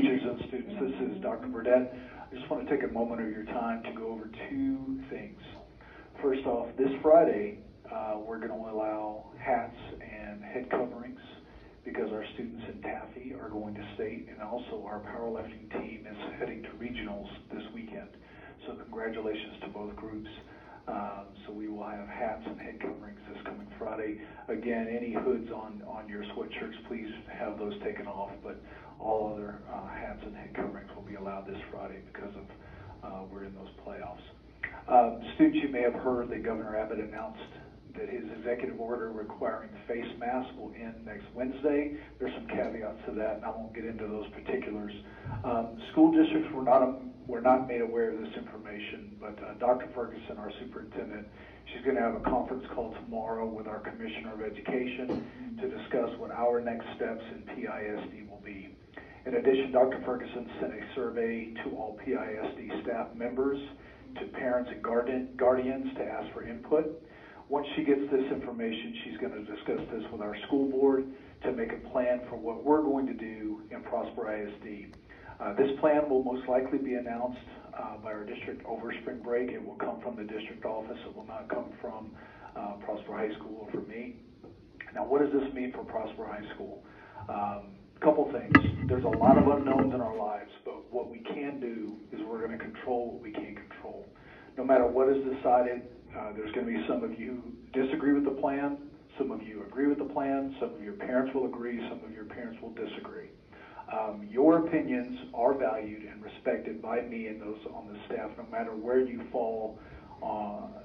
teachers 0.00 0.22
and 0.22 0.38
students. 0.46 0.74
This 0.78 1.10
is 1.10 1.22
Dr. 1.22 1.48
Burdette. 1.48 1.90
I 1.90 2.34
just 2.34 2.48
want 2.48 2.68
to 2.68 2.70
take 2.70 2.88
a 2.88 2.92
moment 2.92 3.20
of 3.20 3.30
your 3.30 3.44
time 3.46 3.82
to 3.82 3.90
go 3.98 4.12
over 4.14 4.30
two 4.48 5.02
things. 5.10 5.40
First 6.22 6.46
off, 6.46 6.68
this 6.78 6.90
Friday, 7.02 7.58
uh, 7.90 8.18
we're 8.22 8.38
going 8.38 8.54
to 8.54 8.70
allow 8.70 9.26
hats 9.42 9.74
and 9.98 10.44
head 10.44 10.70
coverings 10.70 11.18
because 11.84 12.12
our 12.12 12.24
students 12.34 12.62
in 12.70 12.80
TAFE 12.80 13.42
are 13.42 13.48
going 13.48 13.74
to 13.74 13.82
state, 13.96 14.28
and 14.30 14.40
also 14.40 14.86
our 14.86 15.00
powerlifting 15.02 15.66
team 15.72 16.06
is 16.06 16.38
heading 16.38 16.62
to 16.62 16.68
regionals 16.78 17.26
this 17.52 17.66
weekend. 17.74 18.10
So 18.68 18.74
congratulations 18.74 19.58
to 19.62 19.68
both 19.68 19.96
groups. 19.96 20.30
Um, 20.86 21.26
so 21.44 21.52
we 21.52 21.66
will 21.66 21.82
have 21.82 22.06
hats 22.06 22.42
and 22.46 22.60
head 22.60 22.78
coverings 22.80 23.18
this 23.34 23.42
coming 23.44 23.57
Friday. 23.88 24.20
Again, 24.48 24.86
any 24.88 25.12
hoods 25.12 25.50
on, 25.50 25.82
on 25.86 26.08
your 26.08 26.22
sweatshirts, 26.24 26.86
please 26.88 27.10
have 27.32 27.58
those 27.58 27.74
taken 27.82 28.06
off, 28.06 28.30
but 28.42 28.60
all 29.00 29.32
other 29.34 29.60
uh, 29.72 29.88
hats 29.88 30.20
and 30.24 30.34
head 30.36 30.54
coverings 30.54 30.90
will 30.94 31.02
be 31.02 31.14
allowed 31.14 31.46
this 31.46 31.58
Friday 31.70 32.00
because 32.12 32.32
of, 32.34 32.44
uh, 33.02 33.22
we're 33.32 33.44
in 33.44 33.54
those 33.54 33.68
playoffs. 33.86 34.24
Um, 34.88 35.22
Students, 35.34 35.58
you 35.62 35.68
may 35.68 35.82
have 35.82 35.94
heard 35.94 36.28
that 36.30 36.42
Governor 36.42 36.76
Abbott 36.76 36.98
announced 36.98 37.40
that 37.96 38.08
his 38.08 38.24
executive 38.38 38.80
order 38.80 39.10
requiring 39.10 39.70
face 39.86 40.06
masks 40.18 40.52
will 40.56 40.72
end 40.74 41.04
next 41.04 41.24
Wednesday. 41.34 41.96
There's 42.18 42.34
some 42.34 42.46
caveats 42.46 42.98
to 43.06 43.12
that, 43.12 43.36
and 43.36 43.44
I 43.44 43.50
won't 43.50 43.74
get 43.74 43.84
into 43.84 44.06
those 44.06 44.26
particulars. 44.30 44.92
Um, 45.44 45.80
School 45.92 46.12
districts 46.12 46.52
were 46.52 46.62
not, 46.62 47.00
were 47.28 47.42
not 47.42 47.68
made 47.68 47.82
aware 47.82 48.10
of 48.10 48.18
this 48.18 48.34
information, 48.36 49.14
but 49.20 49.38
uh, 49.44 49.52
Dr. 49.60 49.86
Ferguson, 49.94 50.38
our 50.38 50.50
superintendent, 50.60 51.28
she's 51.70 51.84
going 51.84 51.94
to 51.94 52.00
have 52.02 52.14
a 52.14 52.24
conference 52.24 52.64
call 52.74 52.94
tomorrow 53.04 53.46
with 53.46 53.68
our 53.68 53.80
Commissioner 53.80 54.32
of 54.32 54.40
Education 54.40 55.28
to 55.60 55.68
discuss 55.68 56.08
what 56.18 56.30
our 56.30 56.58
next 56.58 56.86
steps 56.96 57.22
in 57.30 57.44
PISD 57.54 58.28
will 58.30 58.40
be. 58.42 58.74
In 59.26 59.34
addition, 59.34 59.70
Dr. 59.72 60.00
Ferguson 60.06 60.48
sent 60.58 60.72
a 60.72 60.94
survey 60.94 61.52
to 61.64 61.76
all 61.76 61.98
PISD 62.02 62.82
staff 62.82 63.08
members, 63.14 63.60
to 64.18 64.24
parents 64.28 64.70
and 64.72 64.82
guardian, 64.82 65.28
guardians 65.36 65.94
to 65.98 66.02
ask 66.02 66.32
for 66.32 66.48
input. 66.48 67.02
Once 67.50 67.66
she 67.76 67.84
gets 67.84 68.00
this 68.10 68.24
information, 68.32 68.94
she's 69.04 69.18
going 69.18 69.32
to 69.32 69.44
discuss 69.44 69.80
this 69.92 70.02
with 70.10 70.22
our 70.22 70.36
school 70.46 70.70
board 70.70 71.04
to 71.42 71.52
make 71.52 71.72
a 71.72 71.88
plan 71.90 72.20
for 72.30 72.36
what 72.36 72.64
we're 72.64 72.82
going 72.82 73.06
to 73.06 73.12
do 73.12 73.60
in 73.70 73.82
Prosper 73.82 74.32
ISD. 74.32 74.96
Uh, 75.40 75.54
this 75.54 75.70
plan 75.80 76.08
will 76.08 76.22
most 76.24 76.48
likely 76.48 76.78
be 76.78 76.94
announced 76.94 77.38
uh, 77.78 77.96
by 78.02 78.12
our 78.12 78.24
district 78.24 78.64
over 78.66 78.92
spring 79.02 79.20
break. 79.22 79.50
It 79.50 79.64
will 79.64 79.76
come 79.76 80.00
from 80.02 80.16
the 80.16 80.24
district 80.24 80.64
office. 80.64 80.98
It 81.06 81.14
will 81.14 81.26
not 81.26 81.48
come 81.48 81.72
from 81.80 82.10
uh, 82.56 82.72
Prosper 82.84 83.14
High 83.16 83.34
School 83.38 83.66
or 83.66 83.70
from 83.70 83.88
me. 83.88 84.16
Now, 84.94 85.04
what 85.04 85.22
does 85.22 85.32
this 85.32 85.52
mean 85.54 85.72
for 85.72 85.84
Prosper 85.84 86.26
High 86.26 86.54
School? 86.54 86.82
Um, 87.28 87.78
couple 88.00 88.30
things. 88.30 88.54
There's 88.86 89.04
a 89.04 89.18
lot 89.18 89.38
of 89.38 89.48
unknowns 89.48 89.92
in 89.92 90.00
our 90.00 90.16
lives, 90.16 90.50
but 90.64 90.92
what 90.92 91.10
we 91.10 91.18
can 91.18 91.58
do 91.60 91.96
is 92.12 92.20
we're 92.26 92.38
going 92.46 92.56
to 92.56 92.64
control 92.64 93.12
what 93.12 93.22
we 93.22 93.32
can 93.32 93.56
control. 93.56 94.06
No 94.56 94.64
matter 94.64 94.86
what 94.86 95.08
is 95.08 95.18
decided, 95.34 95.82
uh, 96.16 96.32
there's 96.32 96.52
going 96.52 96.66
to 96.66 96.72
be 96.72 96.86
some 96.86 97.02
of 97.02 97.18
you 97.18 97.42
who 97.42 97.82
disagree 97.82 98.12
with 98.12 98.24
the 98.24 98.40
plan, 98.40 98.78
some 99.18 99.30
of 99.30 99.42
you 99.42 99.62
agree 99.62 99.88
with 99.88 99.98
the 99.98 100.04
plan, 100.14 100.54
some 100.60 100.74
of 100.74 100.82
your 100.82 100.94
parents 100.94 101.34
will 101.34 101.46
agree, 101.46 101.78
some 101.88 102.00
of 102.04 102.12
your 102.12 102.24
parents 102.24 102.58
will 102.62 102.70
disagree. 102.70 103.30
Um, 103.92 104.28
your 104.30 104.66
opinions 104.66 105.18
are 105.34 105.54
valued 105.54 106.02
and 106.02 106.22
respected 106.22 106.82
by 106.82 107.00
me 107.00 107.28
and 107.28 107.40
those 107.40 107.58
on 107.74 107.88
the 107.90 107.98
staff, 108.06 108.30
no 108.36 108.44
matter 108.50 108.72
where 108.72 109.00
you 109.00 109.22
fall 109.32 109.78
uh, 110.22 110.82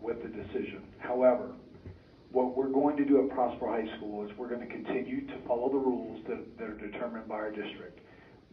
with 0.00 0.22
the 0.22 0.28
decision. 0.28 0.82
However, 0.98 1.52
what 2.32 2.56
we're 2.56 2.68
going 2.68 2.96
to 2.96 3.04
do 3.04 3.22
at 3.24 3.34
Prosper 3.34 3.66
High 3.66 3.96
School 3.96 4.24
is 4.24 4.30
we're 4.38 4.48
going 4.48 4.66
to 4.66 4.72
continue 4.72 5.26
to 5.26 5.34
follow 5.46 5.68
the 5.68 5.78
rules 5.78 6.20
that, 6.28 6.58
that 6.58 6.68
are 6.68 6.78
determined 6.78 7.28
by 7.28 7.34
our 7.34 7.50
district. 7.50 8.00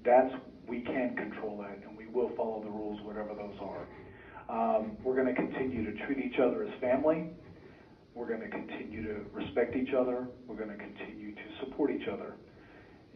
That's, 0.04 0.34
we 0.68 0.82
can 0.82 1.16
control 1.16 1.58
that, 1.62 1.88
and 1.88 1.98
we 1.98 2.08
will 2.08 2.32
follow 2.36 2.62
the 2.64 2.70
rules, 2.70 3.00
whatever 3.04 3.34
those 3.36 3.56
are. 3.62 3.88
Um, 4.50 4.98
we're 5.04 5.16
going 5.16 5.28
to 5.28 5.34
continue 5.34 5.86
to 5.86 6.06
treat 6.06 6.18
each 6.18 6.40
other 6.40 6.64
as 6.64 6.70
family. 6.82 7.30
We're 8.16 8.28
going 8.28 8.42
to 8.42 8.50
continue 8.50 9.04
to 9.04 9.26
respect 9.32 9.76
each 9.76 9.94
other. 9.94 10.28
We're 10.48 10.56
going 10.56 10.76
to 10.76 10.78
continue 10.78 11.36
to 11.36 11.42
support 11.60 11.92
each 11.92 12.08
other. 12.08 12.36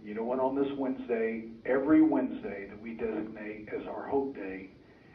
You 0.04 0.16
know 0.16 0.24
what? 0.24 0.40
On 0.40 0.56
this 0.56 0.72
Wednesday, 0.78 1.46
every 1.66 2.02
Wednesday 2.02 2.68
that 2.70 2.82
we 2.82 2.94
designate 2.96 3.70
as 3.70 3.86
our 3.88 4.08
Hope 4.08 4.36
Day, 4.36 4.72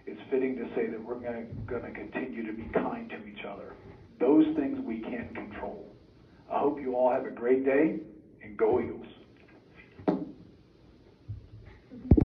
it's 0.06 0.20
fitting 0.30 0.56
to 0.56 0.64
say 0.76 0.86
that 0.86 1.02
we're 1.02 1.19
going 1.19 1.47
to, 1.47 1.52
going 1.66 1.82
to 1.82 1.91
continue 1.91 2.47
to 2.47 2.52
be 2.52 2.69
kind 2.72 3.10
to 3.10 3.26
each 3.26 3.44
other. 3.44 3.74
Those 4.20 4.44
things 4.56 4.78
we 4.86 5.00
can't 5.00 5.34
control. 5.34 5.92
I 6.50 6.60
hope 6.60 6.80
you 6.80 6.94
all 6.94 7.10
have 7.10 7.26
a 7.26 7.30
great 7.30 7.64
day 7.64 7.98
and 8.42 8.56
go 8.56 8.80
Eagles. 8.80 9.06